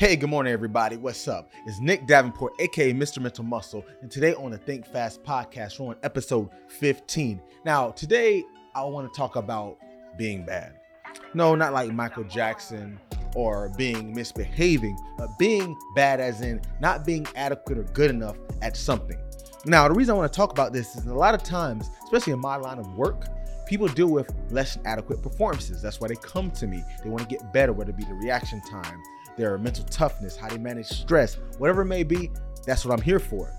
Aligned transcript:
Hey, 0.00 0.16
good 0.16 0.30
morning, 0.30 0.54
everybody. 0.54 0.96
What's 0.96 1.28
up? 1.28 1.50
It's 1.66 1.78
Nick 1.78 2.06
Davenport, 2.06 2.54
aka 2.58 2.94
Mr. 2.94 3.20
Mental 3.20 3.44
Muscle, 3.44 3.84
and 4.00 4.10
today 4.10 4.32
on 4.32 4.50
the 4.50 4.56
Think 4.56 4.86
Fast 4.86 5.22
podcast, 5.22 5.78
we're 5.78 5.88
on 5.88 5.96
episode 6.02 6.48
15. 6.68 7.38
Now, 7.66 7.90
today 7.90 8.42
I 8.74 8.82
want 8.84 9.12
to 9.12 9.14
talk 9.14 9.36
about 9.36 9.76
being 10.16 10.46
bad. 10.46 10.72
No, 11.34 11.54
not 11.54 11.74
like 11.74 11.92
Michael 11.92 12.24
Jackson 12.24 12.98
or 13.34 13.70
being 13.76 14.14
misbehaving, 14.14 14.96
but 15.18 15.38
being 15.38 15.76
bad 15.94 16.18
as 16.18 16.40
in 16.40 16.62
not 16.80 17.04
being 17.04 17.26
adequate 17.36 17.76
or 17.76 17.84
good 17.92 18.08
enough 18.08 18.38
at 18.62 18.78
something. 18.78 19.18
Now, 19.66 19.86
the 19.86 19.92
reason 19.92 20.14
I 20.14 20.16
want 20.16 20.32
to 20.32 20.36
talk 20.36 20.50
about 20.50 20.72
this 20.72 20.96
is 20.96 21.04
a 21.04 21.14
lot 21.14 21.34
of 21.34 21.42
times, 21.42 21.90
especially 22.04 22.32
in 22.32 22.40
my 22.40 22.56
line 22.56 22.78
of 22.78 22.90
work, 22.94 23.26
people 23.66 23.86
deal 23.86 24.08
with 24.08 24.34
less 24.48 24.76
than 24.76 24.86
adequate 24.86 25.22
performances. 25.22 25.82
That's 25.82 26.00
why 26.00 26.08
they 26.08 26.16
come 26.16 26.50
to 26.52 26.66
me. 26.66 26.82
They 27.04 27.10
want 27.10 27.22
to 27.22 27.28
get 27.28 27.52
better, 27.52 27.74
whether 27.74 27.90
it 27.90 27.98
be 27.98 28.04
the 28.04 28.14
reaction 28.14 28.62
time, 28.62 29.02
their 29.40 29.58
mental 29.58 29.84
toughness, 29.86 30.36
how 30.36 30.48
they 30.48 30.58
manage 30.58 30.86
stress, 30.86 31.38
whatever 31.58 31.82
it 31.82 31.86
may 31.86 32.02
be, 32.02 32.30
that's 32.66 32.84
what 32.84 32.96
I'm 32.96 33.02
here 33.02 33.18
for. 33.18 33.50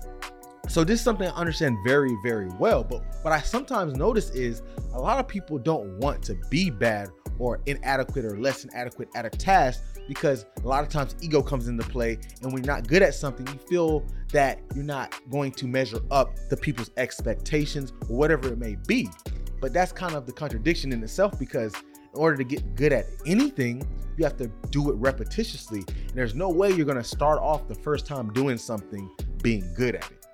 So 0.68 0.84
this 0.84 1.00
is 1.00 1.04
something 1.04 1.26
I 1.28 1.34
understand 1.34 1.76
very, 1.84 2.16
very 2.22 2.48
well. 2.58 2.84
But 2.84 3.02
what 3.22 3.32
I 3.32 3.40
sometimes 3.40 3.96
notice 3.96 4.30
is 4.30 4.62
a 4.94 5.00
lot 5.00 5.18
of 5.18 5.26
people 5.26 5.58
don't 5.58 5.98
want 5.98 6.22
to 6.24 6.36
be 6.50 6.70
bad 6.70 7.10
or 7.38 7.60
inadequate 7.66 8.24
or 8.24 8.38
less 8.38 8.62
than 8.62 8.72
adequate 8.74 9.08
at 9.16 9.26
a 9.26 9.30
task 9.30 9.82
because 10.06 10.46
a 10.62 10.68
lot 10.68 10.84
of 10.84 10.90
times 10.90 11.16
ego 11.20 11.42
comes 11.42 11.66
into 11.66 11.82
play 11.88 12.18
and 12.42 12.52
when 12.52 12.62
you're 12.62 12.72
not 12.72 12.86
good 12.86 13.02
at 13.02 13.14
something 13.14 13.46
you 13.46 13.58
feel 13.68 14.06
that 14.32 14.60
you're 14.74 14.84
not 14.84 15.18
going 15.30 15.50
to 15.50 15.66
measure 15.66 16.00
up 16.10 16.34
to 16.50 16.56
people's 16.56 16.90
expectations 16.96 17.92
or 18.08 18.16
whatever 18.16 18.48
it 18.52 18.58
may 18.58 18.76
be 18.86 19.08
but 19.60 19.72
that's 19.72 19.92
kind 19.92 20.14
of 20.14 20.26
the 20.26 20.32
contradiction 20.32 20.92
in 20.92 21.02
itself 21.02 21.38
because 21.38 21.72
in 22.14 22.20
order 22.20 22.36
to 22.36 22.44
get 22.44 22.74
good 22.74 22.92
at 22.92 23.06
anything, 23.26 23.82
you 24.16 24.24
have 24.24 24.36
to 24.36 24.48
do 24.70 24.90
it 24.90 25.00
repetitiously. 25.00 25.88
And 25.88 26.14
there's 26.14 26.34
no 26.34 26.48
way 26.48 26.70
you're 26.70 26.86
gonna 26.86 27.04
start 27.04 27.40
off 27.40 27.68
the 27.68 27.74
first 27.74 28.06
time 28.06 28.32
doing 28.32 28.58
something 28.58 29.10
being 29.42 29.72
good 29.74 29.96
at 29.96 30.10
it. 30.10 30.26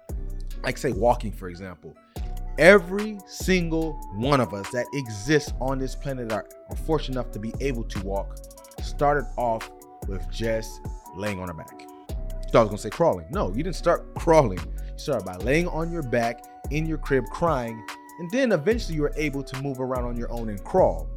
Like, 0.62 0.76
say, 0.76 0.92
walking, 0.92 1.32
for 1.32 1.48
example. 1.48 1.96
Every 2.58 3.18
single 3.28 3.92
one 4.16 4.40
of 4.40 4.52
us 4.52 4.68
that 4.70 4.86
exists 4.92 5.52
on 5.60 5.78
this 5.78 5.94
planet 5.94 6.32
are, 6.32 6.48
are 6.68 6.76
fortunate 6.76 7.14
enough 7.14 7.30
to 7.32 7.38
be 7.38 7.54
able 7.60 7.84
to 7.84 8.00
walk 8.04 8.36
started 8.82 9.26
off 9.36 9.70
with 10.08 10.28
just 10.30 10.80
laying 11.14 11.38
on 11.38 11.48
our 11.48 11.54
back. 11.54 11.86
Thought 12.50 12.60
I 12.60 12.62
was 12.62 12.68
gonna 12.70 12.78
say 12.78 12.90
crawling. 12.90 13.26
No, 13.30 13.48
you 13.50 13.62
didn't 13.62 13.76
start 13.76 14.12
crawling. 14.14 14.58
You 14.58 14.92
started 14.96 15.24
by 15.24 15.36
laying 15.36 15.68
on 15.68 15.92
your 15.92 16.02
back 16.02 16.44
in 16.70 16.86
your 16.86 16.98
crib 16.98 17.24
crying, 17.30 17.84
and 18.18 18.30
then 18.30 18.52
eventually 18.52 18.96
you 18.96 19.02
were 19.02 19.12
able 19.16 19.42
to 19.42 19.62
move 19.62 19.80
around 19.80 20.04
on 20.04 20.16
your 20.16 20.32
own 20.32 20.48
and 20.48 20.62
crawl. 20.64 21.08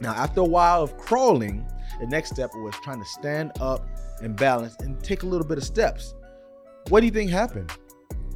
Now, 0.00 0.12
after 0.12 0.40
a 0.40 0.44
while 0.44 0.82
of 0.82 0.96
crawling, 0.96 1.66
the 2.00 2.06
next 2.06 2.30
step 2.30 2.50
was 2.54 2.74
trying 2.82 3.00
to 3.00 3.06
stand 3.06 3.52
up 3.60 3.86
and 4.22 4.36
balance 4.36 4.76
and 4.80 5.02
take 5.02 5.22
a 5.22 5.26
little 5.26 5.46
bit 5.46 5.58
of 5.58 5.64
steps. 5.64 6.14
What 6.88 7.00
do 7.00 7.06
you 7.06 7.12
think 7.12 7.30
happened? 7.30 7.70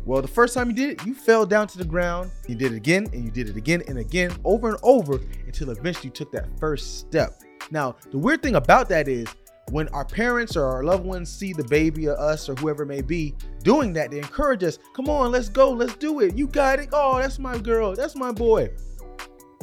Well, 0.04 0.20
the 0.20 0.28
first 0.28 0.52
time 0.52 0.68
you 0.68 0.76
did 0.76 0.90
it, 0.90 1.06
you 1.06 1.14
fell 1.14 1.46
down 1.46 1.66
to 1.68 1.78
the 1.78 1.84
ground. 1.84 2.30
You 2.46 2.54
did 2.54 2.72
it 2.72 2.76
again 2.76 3.06
and 3.12 3.24
you 3.24 3.30
did 3.30 3.48
it 3.48 3.56
again 3.56 3.82
and 3.88 3.98
again, 3.98 4.36
over 4.44 4.68
and 4.68 4.78
over 4.82 5.18
until 5.46 5.70
eventually 5.70 6.06
you 6.06 6.10
took 6.10 6.30
that 6.32 6.46
first 6.58 6.98
step. 6.98 7.40
Now, 7.70 7.96
the 8.10 8.18
weird 8.18 8.42
thing 8.42 8.56
about 8.56 8.90
that 8.90 9.08
is 9.08 9.26
when 9.70 9.88
our 9.88 10.04
parents 10.04 10.56
or 10.56 10.66
our 10.66 10.84
loved 10.84 11.06
ones 11.06 11.30
see 11.30 11.54
the 11.54 11.64
baby 11.64 12.06
or 12.06 12.20
us 12.20 12.50
or 12.50 12.54
whoever 12.56 12.82
it 12.82 12.86
may 12.86 13.00
be 13.00 13.34
doing 13.62 13.94
that, 13.94 14.10
they 14.10 14.18
encourage 14.18 14.62
us, 14.62 14.78
come 14.94 15.08
on, 15.08 15.32
let's 15.32 15.48
go, 15.48 15.70
let's 15.70 15.96
do 15.96 16.20
it. 16.20 16.36
You 16.36 16.48
got 16.48 16.80
it. 16.80 16.90
Oh, 16.92 17.18
that's 17.18 17.38
my 17.38 17.56
girl, 17.56 17.94
that's 17.94 18.14
my 18.14 18.30
boy. 18.30 18.70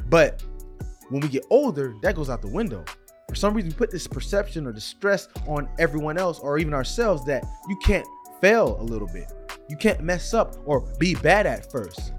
But 0.10 0.44
when 1.12 1.22
we 1.22 1.28
get 1.28 1.46
older, 1.50 1.94
that 2.02 2.16
goes 2.16 2.30
out 2.30 2.42
the 2.42 2.48
window. 2.48 2.86
For 3.28 3.36
some 3.36 3.54
reason, 3.54 3.70
we 3.70 3.76
put 3.76 3.92
this 3.92 4.08
perception 4.08 4.66
or 4.66 4.72
the 4.72 4.82
stress 4.82 5.28
on 5.46 5.70
everyone 5.78 6.18
else 6.18 6.40
or 6.40 6.58
even 6.58 6.74
ourselves 6.74 7.26
that 7.26 7.46
you 7.68 7.78
can't 7.84 8.08
fail 8.40 8.78
a 8.80 8.84
little 8.84 9.08
bit. 9.08 9.32
You 9.70 9.76
can't 9.76 10.02
mess 10.02 10.34
up 10.34 10.56
or 10.66 10.82
be 11.00 11.16
bad 11.16 11.46
at 11.46 11.70
first. 11.70 12.14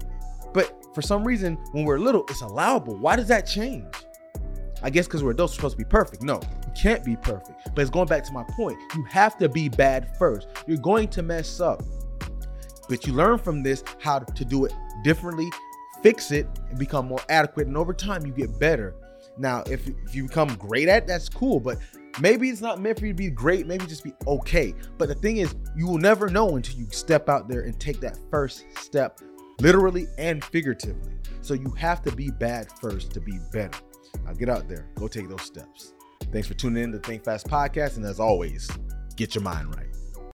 But 0.53 0.73
for 0.93 1.01
some 1.01 1.23
reason, 1.23 1.55
when 1.71 1.85
we're 1.85 1.97
little, 1.97 2.23
it's 2.29 2.41
allowable. 2.41 2.95
Why 2.97 3.15
does 3.15 3.27
that 3.27 3.47
change? 3.47 3.87
I 4.83 4.91
guess 4.91 5.07
because 5.07 5.23
we're 5.23 5.31
adults, 5.31 5.53
we're 5.53 5.57
supposed 5.57 5.77
to 5.77 5.83
be 5.83 5.89
perfect. 5.89 6.21
No, 6.21 6.39
you 6.65 6.71
can't 6.79 7.03
be 7.03 7.15
perfect. 7.15 7.73
But 7.73 7.81
it's 7.81 7.91
going 7.91 8.07
back 8.07 8.23
to 8.25 8.31
my 8.31 8.43
point. 8.43 8.77
You 8.95 9.03
have 9.05 9.37
to 9.39 9.49
be 9.49 9.69
bad 9.69 10.15
first. 10.17 10.47
You're 10.67 10.77
going 10.77 11.07
to 11.09 11.23
mess 11.23 11.59
up. 11.59 11.81
But 12.89 13.07
you 13.07 13.13
learn 13.13 13.39
from 13.39 13.63
this 13.63 13.83
how 13.99 14.19
to 14.19 14.45
do 14.45 14.65
it 14.65 14.73
differently 15.03 15.49
fix 16.03 16.31
it 16.31 16.47
and 16.69 16.77
become 16.77 17.07
more 17.07 17.21
adequate. 17.29 17.67
And 17.67 17.77
over 17.77 17.93
time, 17.93 18.25
you 18.25 18.33
get 18.33 18.59
better. 18.59 18.95
Now, 19.37 19.63
if, 19.69 19.87
if 19.87 20.13
you 20.13 20.27
become 20.27 20.53
great 20.55 20.87
at 20.87 21.03
it, 21.03 21.07
that's 21.07 21.29
cool. 21.29 21.59
But 21.59 21.79
maybe 22.19 22.49
it's 22.49 22.61
not 22.61 22.79
meant 22.79 22.99
for 22.99 23.07
you 23.07 23.13
to 23.13 23.17
be 23.17 23.29
great. 23.29 23.65
Maybe 23.65 23.85
just 23.87 24.03
be 24.03 24.13
okay. 24.27 24.75
But 24.97 25.07
the 25.07 25.15
thing 25.15 25.37
is, 25.37 25.55
you 25.75 25.87
will 25.87 25.97
never 25.97 26.29
know 26.29 26.55
until 26.55 26.77
you 26.77 26.87
step 26.91 27.29
out 27.29 27.47
there 27.47 27.61
and 27.61 27.79
take 27.79 27.99
that 28.01 28.19
first 28.29 28.65
step, 28.77 29.19
literally 29.59 30.05
and 30.17 30.43
figuratively. 30.43 31.13
So 31.41 31.53
you 31.53 31.71
have 31.71 32.03
to 32.03 32.11
be 32.11 32.29
bad 32.29 32.67
first 32.79 33.11
to 33.13 33.21
be 33.21 33.39
better. 33.51 33.79
Now 34.25 34.33
get 34.33 34.49
out 34.49 34.69
there, 34.69 34.87
go 34.95 35.07
take 35.07 35.29
those 35.29 35.41
steps. 35.41 35.93
Thanks 36.31 36.47
for 36.47 36.53
tuning 36.53 36.83
in 36.83 36.91
to 36.91 36.99
Think 36.99 37.23
Fast 37.25 37.47
Podcast. 37.47 37.97
And 37.97 38.05
as 38.05 38.19
always, 38.19 38.69
get 39.15 39.35
your 39.35 39.43
mind 39.43 39.75
right. 39.75 39.92